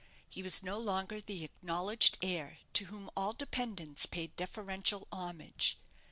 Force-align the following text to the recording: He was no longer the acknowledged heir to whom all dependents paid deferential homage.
He 0.27 0.41
was 0.41 0.63
no 0.63 0.79
longer 0.79 1.21
the 1.21 1.43
acknowledged 1.43 2.17
heir 2.23 2.57
to 2.73 2.85
whom 2.85 3.11
all 3.15 3.33
dependents 3.33 4.07
paid 4.07 4.35
deferential 4.35 5.07
homage. 5.11 5.77